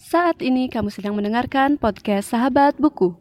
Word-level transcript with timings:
Saat 0.00 0.40
ini 0.40 0.72
kamu 0.72 0.88
sedang 0.88 1.12
mendengarkan 1.12 1.76
podcast 1.76 2.32
Sahabat 2.32 2.72
Buku. 2.80 3.12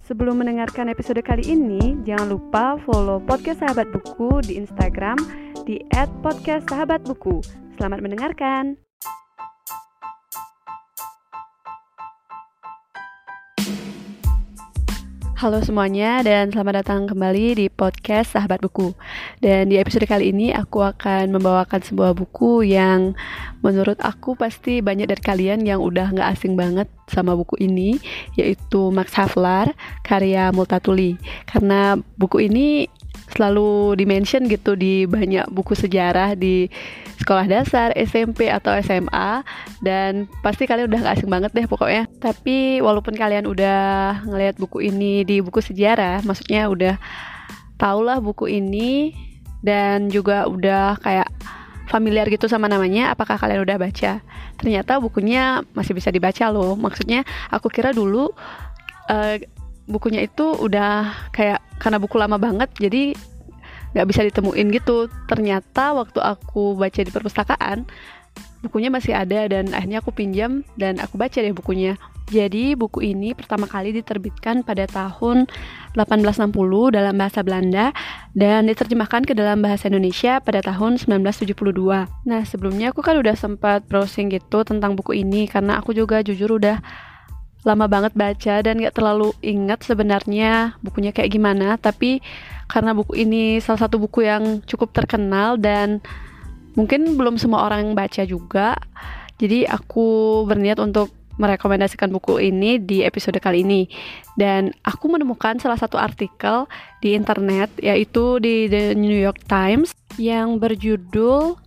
Sebelum 0.00 0.40
mendengarkan 0.40 0.88
episode 0.88 1.20
kali 1.20 1.44
ini, 1.44 2.00
jangan 2.08 2.32
lupa 2.32 2.80
follow 2.88 3.20
podcast 3.20 3.60
Sahabat 3.60 3.92
Buku 3.92 4.40
di 4.40 4.56
Instagram 4.56 5.20
di 5.68 5.84
@podcastsahabatbuku. 6.24 7.44
Selamat 7.76 8.00
mendengarkan. 8.00 8.80
Halo 15.42 15.58
semuanya 15.58 16.22
dan 16.22 16.54
selamat 16.54 16.86
datang 16.86 17.10
kembali 17.10 17.58
di 17.58 17.66
podcast 17.66 18.38
Sahabat 18.38 18.62
Buku. 18.62 18.94
Dan 19.42 19.66
di 19.66 19.74
episode 19.74 20.06
kali 20.06 20.30
ini 20.30 20.54
aku 20.54 20.78
akan 20.86 21.34
membawakan 21.34 21.82
sebuah 21.82 22.14
buku 22.14 22.62
yang 22.62 23.18
menurut 23.58 23.98
aku 24.06 24.38
pasti 24.38 24.78
banyak 24.78 25.10
dari 25.10 25.18
kalian 25.18 25.66
yang 25.66 25.82
udah 25.82 26.14
nggak 26.14 26.30
asing 26.30 26.54
banget 26.54 26.86
sama 27.10 27.34
buku 27.34 27.58
ini, 27.58 27.98
yaitu 28.38 28.94
Max 28.94 29.18
Havelaar 29.18 29.74
karya 30.06 30.54
Multatuli. 30.54 31.18
Karena 31.50 31.98
buku 31.98 32.46
ini 32.46 32.86
selalu 33.34 33.98
dimention 33.98 34.46
gitu 34.46 34.78
di 34.78 35.10
banyak 35.10 35.50
buku 35.50 35.74
sejarah 35.74 36.38
di 36.38 36.70
sekolah 37.22 37.46
dasar, 37.46 37.94
SMP 37.94 38.50
atau 38.50 38.74
SMA 38.82 39.46
dan 39.78 40.26
pasti 40.42 40.66
kalian 40.66 40.90
udah 40.90 41.00
gak 41.06 41.14
asing 41.22 41.30
banget 41.30 41.54
deh 41.54 41.66
pokoknya. 41.70 42.10
Tapi 42.18 42.82
walaupun 42.82 43.14
kalian 43.14 43.46
udah 43.46 44.22
ngelihat 44.26 44.58
buku 44.58 44.90
ini 44.90 45.22
di 45.22 45.38
buku 45.38 45.62
sejarah, 45.62 46.26
maksudnya 46.26 46.66
udah 46.66 46.98
tau 47.78 48.02
lah 48.02 48.18
buku 48.18 48.50
ini 48.50 49.14
dan 49.62 50.10
juga 50.10 50.50
udah 50.50 50.98
kayak 50.98 51.30
familiar 51.86 52.26
gitu 52.26 52.50
sama 52.50 52.66
namanya, 52.66 53.14
apakah 53.14 53.38
kalian 53.38 53.62
udah 53.62 53.78
baca? 53.78 54.18
Ternyata 54.58 54.98
bukunya 54.98 55.62
masih 55.76 55.94
bisa 55.94 56.10
dibaca 56.10 56.50
loh. 56.50 56.74
Maksudnya 56.74 57.22
aku 57.50 57.70
kira 57.70 57.94
dulu 57.94 58.30
uh, 59.10 59.36
bukunya 59.86 60.24
itu 60.24 60.54
udah 60.56 61.30
kayak 61.34 61.60
karena 61.82 61.98
buku 61.98 62.14
lama 62.14 62.38
banget 62.38 62.70
jadi 62.78 63.18
nggak 63.92 64.06
bisa 64.08 64.20
ditemuin 64.28 64.66
gitu 64.72 65.08
ternyata 65.28 65.92
waktu 65.96 66.20
aku 66.20 66.76
baca 66.76 67.00
di 67.00 67.12
perpustakaan 67.12 67.84
bukunya 68.64 68.88
masih 68.88 69.12
ada 69.12 69.44
dan 69.50 69.74
akhirnya 69.74 70.00
aku 70.00 70.14
pinjam 70.14 70.62
dan 70.78 70.96
aku 71.02 71.18
baca 71.18 71.36
deh 71.36 71.52
bukunya 71.52 71.98
jadi 72.32 72.78
buku 72.78 73.04
ini 73.12 73.36
pertama 73.36 73.68
kali 73.68 73.92
diterbitkan 73.92 74.64
pada 74.64 74.88
tahun 74.88 75.50
1860 75.92 76.48
dalam 76.96 77.14
bahasa 77.18 77.44
Belanda 77.44 77.92
dan 78.32 78.64
diterjemahkan 78.70 79.28
ke 79.28 79.36
dalam 79.36 79.60
bahasa 79.60 79.92
Indonesia 79.92 80.40
pada 80.40 80.64
tahun 80.64 80.96
1972. 80.96 81.52
Nah 82.08 82.42
sebelumnya 82.48 82.94
aku 82.94 83.04
kan 83.04 83.20
udah 83.20 83.36
sempat 83.36 83.84
browsing 83.84 84.32
gitu 84.32 84.64
tentang 84.64 84.96
buku 84.96 85.20
ini 85.20 85.44
karena 85.44 85.76
aku 85.82 85.92
juga 85.92 86.24
jujur 86.24 86.56
udah 86.56 86.80
lama 87.62 87.86
banget 87.86 88.12
baca 88.18 88.54
dan 88.62 88.82
gak 88.82 88.98
terlalu 88.98 89.30
ingat 89.38 89.86
sebenarnya 89.86 90.74
bukunya 90.82 91.14
kayak 91.14 91.30
gimana 91.30 91.78
tapi 91.78 92.18
karena 92.66 92.96
buku 92.96 93.20
ini 93.20 93.60
salah 93.60 93.86
satu 93.86 94.00
buku 94.00 94.24
yang 94.24 94.64
cukup 94.64 94.96
terkenal 94.96 95.60
dan 95.60 96.00
mungkin 96.72 97.20
belum 97.20 97.36
semua 97.36 97.68
orang 97.68 97.92
baca 97.92 98.24
juga. 98.24 98.80
Jadi 99.36 99.68
aku 99.68 100.40
berniat 100.48 100.80
untuk 100.80 101.12
merekomendasikan 101.36 102.12
buku 102.12 102.40
ini 102.40 102.80
di 102.80 103.04
episode 103.04 103.36
kali 103.40 103.64
ini. 103.64 103.88
Dan 104.36 104.72
aku 104.84 105.12
menemukan 105.12 105.60
salah 105.60 105.76
satu 105.76 106.00
artikel 106.00 106.64
di 107.04 107.12
internet 107.12 107.72
yaitu 107.80 108.40
di 108.40 108.72
The 108.72 108.96
New 108.96 109.16
York 109.16 109.44
Times 109.44 109.92
yang 110.16 110.56
berjudul 110.56 111.60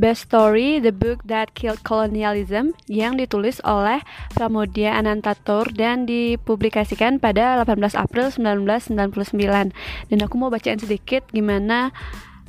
Best 0.00 0.32
Story, 0.32 0.80
The 0.80 0.96
Book 0.96 1.28
That 1.28 1.52
Killed 1.52 1.84
Colonialism 1.84 2.72
yang 2.88 3.20
ditulis 3.20 3.60
oleh 3.68 4.00
Pramodia 4.32 4.96
Anantatur 4.96 5.68
dan 5.76 6.08
dipublikasikan 6.08 7.20
pada 7.20 7.60
18 7.60 8.00
April 8.00 8.32
1999. 8.32 9.76
Dan 10.08 10.18
aku 10.24 10.34
mau 10.40 10.48
bacain 10.48 10.80
sedikit 10.80 11.28
gimana 11.28 11.92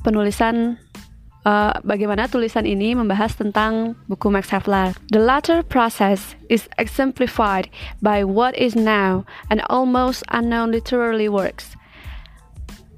penulisan 0.08 0.80
uh, 1.44 1.76
bagaimana 1.84 2.32
tulisan 2.32 2.64
ini 2.64 2.96
membahas 2.96 3.36
tentang 3.36 4.00
buku 4.08 4.32
Max 4.32 4.48
Havelaar. 4.56 4.96
The 5.12 5.20
latter 5.20 5.60
process 5.60 6.40
is 6.48 6.72
exemplified 6.80 7.68
by 8.00 8.24
what 8.24 8.56
is 8.56 8.80
now 8.80 9.28
an 9.52 9.60
almost 9.68 10.24
unknown 10.32 10.72
literary 10.72 11.28
works. 11.28 11.76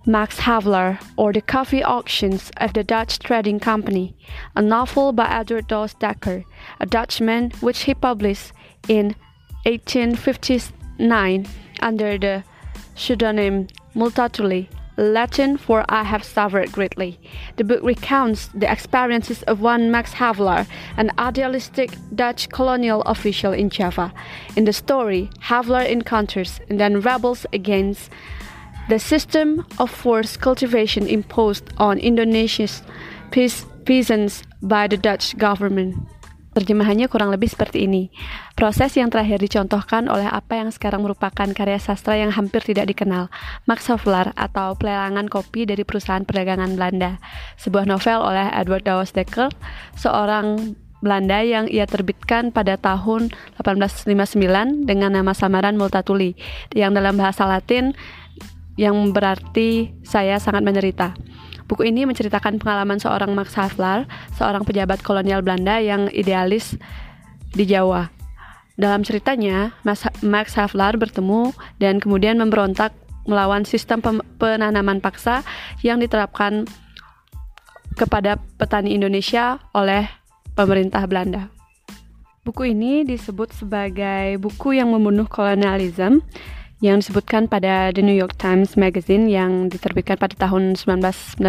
Max 0.06 0.38
Havelaar 0.40 1.00
or 1.16 1.32
The 1.32 1.42
Coffee 1.42 1.82
Auctions 1.82 2.52
of 2.58 2.74
the 2.74 2.84
Dutch 2.84 3.20
Trading 3.20 3.60
Company, 3.60 4.16
a 4.56 4.62
novel 4.62 5.14
by 5.14 5.30
Edward 5.30 5.68
Dos 5.68 5.94
Dekker, 5.94 6.44
a 6.82 6.86
Dutchman 6.86 7.52
which 7.62 7.84
he 7.84 7.94
published 7.94 8.52
in 8.90 9.16
1859 9.66 11.48
under 11.82 12.18
the 12.18 12.44
pseudonym 12.96 13.68
Multatuli, 13.96 14.68
Latin 14.98 15.58
for 15.58 15.84
I 15.90 16.04
have 16.04 16.24
suffered 16.24 16.72
greatly. 16.72 17.20
The 17.56 17.64
book 17.64 17.82
recounts 17.82 18.48
the 18.48 18.72
experiences 18.72 19.42
of 19.44 19.62
one 19.62 19.90
Max 19.90 20.14
Havelaar, 20.14 20.68
an 20.98 21.12
idealistic 21.18 21.96
Dutch 22.14 22.50
colonial 22.50 23.02
official 23.04 23.54
in 23.54 23.70
Java. 23.70 24.14
In 24.56 24.66
the 24.66 24.74
story, 24.74 25.30
Havelaar 25.40 25.88
encounters 25.90 26.60
and 26.70 26.80
then 26.80 27.02
rebels 27.02 27.46
against 27.54 28.12
the 28.90 29.00
system 29.00 29.64
of 29.80 29.88
forced 29.88 30.44
cultivation 30.44 31.08
imposed 31.08 31.70
on 31.80 32.00
Indonesia's 32.00 32.84
peasants 33.86 34.44
by 34.62 34.88
the 34.88 35.00
Dutch 35.00 35.36
government. 35.40 35.96
Terjemahannya 36.54 37.10
kurang 37.10 37.34
lebih 37.34 37.50
seperti 37.50 37.90
ini. 37.90 38.14
Proses 38.54 38.94
yang 38.94 39.10
terakhir 39.10 39.42
dicontohkan 39.42 40.06
oleh 40.06 40.30
apa 40.30 40.62
yang 40.62 40.70
sekarang 40.70 41.02
merupakan 41.02 41.50
karya 41.50 41.82
sastra 41.82 42.14
yang 42.14 42.30
hampir 42.30 42.62
tidak 42.62 42.94
dikenal, 42.94 43.34
Max 43.66 43.90
Havelaar 43.90 44.38
atau 44.38 44.78
Pelelangan 44.78 45.26
Kopi 45.34 45.66
dari 45.66 45.82
Perusahaan 45.82 46.22
Perdagangan 46.22 46.78
Belanda. 46.78 47.18
Sebuah 47.58 47.90
novel 47.90 48.22
oleh 48.22 48.54
Edward 48.54 48.86
Dawes 48.86 49.10
Dekker, 49.18 49.50
seorang 49.98 50.78
Belanda 51.02 51.42
yang 51.42 51.66
ia 51.68 51.90
terbitkan 51.90 52.54
pada 52.54 52.78
tahun 52.78 53.34
1859 53.58 54.86
dengan 54.86 55.10
nama 55.10 55.34
samaran 55.34 55.74
Multatuli, 55.74 56.38
yang 56.78 56.94
dalam 56.94 57.18
bahasa 57.18 57.50
Latin 57.50 57.98
yang 58.80 58.96
berarti 59.14 59.94
saya 60.02 60.42
sangat 60.42 60.66
menderita. 60.66 61.14
Buku 61.70 61.88
ini 61.88 62.04
menceritakan 62.04 62.60
pengalaman 62.60 63.00
seorang 63.00 63.32
Max 63.32 63.56
Havelaar, 63.56 64.06
seorang 64.36 64.68
pejabat 64.68 65.00
kolonial 65.00 65.40
Belanda 65.42 65.80
yang 65.80 66.12
idealis 66.12 66.76
di 67.56 67.64
Jawa. 67.64 68.12
Dalam 68.74 69.06
ceritanya, 69.06 69.78
Max 70.26 70.58
Havelaar 70.58 70.98
bertemu 70.98 71.54
dan 71.78 72.02
kemudian 72.02 72.42
memberontak 72.42 72.92
melawan 73.24 73.64
sistem 73.64 74.04
penanaman 74.42 75.00
paksa 75.00 75.46
yang 75.86 76.02
diterapkan 76.02 76.68
kepada 77.96 78.42
petani 78.58 78.98
Indonesia 78.98 79.62
oleh 79.72 80.10
pemerintah 80.58 81.06
Belanda. 81.06 81.54
Buku 82.44 82.76
ini 82.76 83.08
disebut 83.08 83.56
sebagai 83.56 84.36
buku 84.36 84.76
yang 84.76 84.92
membunuh 84.92 85.30
kolonialisme 85.32 86.20
yang 86.84 87.00
disebutkan 87.00 87.48
pada 87.48 87.96
The 87.96 88.04
New 88.04 88.14
York 88.14 88.36
Times 88.36 88.76
Magazine 88.76 89.32
yang 89.32 89.72
diterbitkan 89.72 90.20
pada 90.20 90.36
tahun 90.36 90.76
1999 90.76 91.40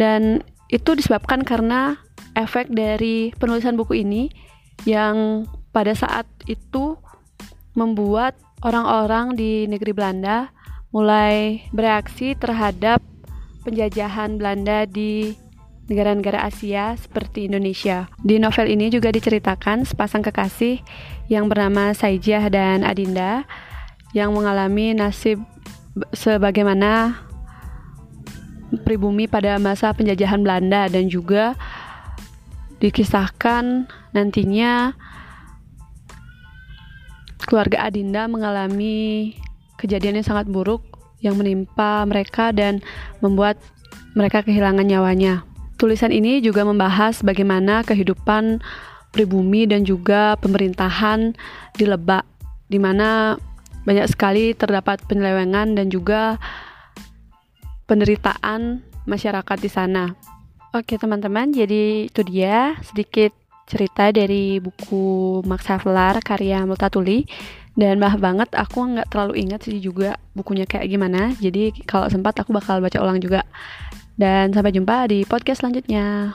dan 0.00 0.40
itu 0.72 0.90
disebabkan 0.96 1.44
karena 1.44 2.00
efek 2.32 2.72
dari 2.72 3.36
penulisan 3.36 3.76
buku 3.76 4.00
ini 4.00 4.32
yang 4.88 5.44
pada 5.76 5.92
saat 5.92 6.24
itu 6.48 6.96
membuat 7.76 8.32
orang-orang 8.64 9.36
di 9.36 9.68
negeri 9.68 9.92
Belanda 9.92 10.56
mulai 10.88 11.68
bereaksi 11.76 12.32
terhadap 12.32 13.04
penjajahan 13.68 14.40
Belanda 14.40 14.88
di 14.88 15.36
negara-negara 15.88 16.48
Asia 16.48 16.96
seperti 16.96 17.48
Indonesia. 17.48 18.08
Di 18.20 18.40
novel 18.40 18.72
ini 18.72 18.88
juga 18.88 19.12
diceritakan 19.12 19.84
sepasang 19.84 20.24
kekasih 20.24 20.80
yang 21.28 21.48
bernama 21.48 21.92
Saijah 21.92 22.48
dan 22.48 22.84
Adinda 22.84 23.44
yang 24.18 24.34
mengalami 24.34 24.98
nasib 24.98 25.38
sebagaimana 26.10 27.22
pribumi 28.82 29.30
pada 29.30 29.56
masa 29.62 29.94
penjajahan 29.94 30.42
Belanda 30.42 30.90
dan 30.90 31.06
juga 31.06 31.54
dikisahkan 32.82 33.88
nantinya 34.12 34.92
keluarga 37.48 37.88
Adinda 37.88 38.28
mengalami 38.28 39.32
kejadian 39.80 40.20
yang 40.20 40.26
sangat 40.26 40.46
buruk 40.50 40.84
yang 41.24 41.34
menimpa 41.34 42.04
mereka 42.04 42.52
dan 42.54 42.84
membuat 43.24 43.58
mereka 44.14 44.44
kehilangan 44.44 44.86
nyawanya. 44.86 45.42
Tulisan 45.78 46.10
ini 46.10 46.42
juga 46.42 46.66
membahas 46.66 47.22
bagaimana 47.22 47.86
kehidupan 47.86 48.58
pribumi 49.14 49.64
dan 49.64 49.86
juga 49.86 50.36
pemerintahan 50.42 51.32
di 51.78 51.84
Lebak, 51.86 52.26
di 52.68 52.78
mana 52.82 53.38
banyak 53.86 54.06
sekali 54.10 54.54
terdapat 54.54 55.02
penyelewengan 55.06 55.74
dan 55.76 55.90
juga 55.92 56.40
penderitaan 57.86 58.82
masyarakat 59.08 59.58
di 59.58 59.70
sana. 59.70 60.04
Oke 60.76 61.00
teman-teman, 61.00 61.48
jadi 61.50 62.06
itu 62.06 62.20
dia 62.26 62.76
sedikit 62.84 63.32
cerita 63.68 64.08
dari 64.12 64.60
buku 64.60 65.40
Max 65.44 65.68
Havelaar 65.68 66.24
karya 66.24 66.64
Multatuli 66.64 67.28
dan 67.76 68.00
maaf 68.00 68.18
banget 68.18 68.48
aku 68.56 68.96
nggak 68.96 69.12
terlalu 69.12 69.44
ingat 69.44 69.68
sih 69.68 69.78
juga 69.78 70.18
bukunya 70.34 70.66
kayak 70.66 70.88
gimana 70.88 71.30
jadi 71.38 71.70
kalau 71.86 72.10
sempat 72.10 72.34
aku 72.40 72.50
bakal 72.50 72.82
baca 72.82 72.98
ulang 72.98 73.22
juga 73.22 73.44
dan 74.18 74.50
sampai 74.50 74.74
jumpa 74.74 75.06
di 75.06 75.22
podcast 75.22 75.62
selanjutnya. 75.62 76.34